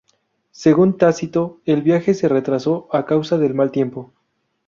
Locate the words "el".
1.65-1.83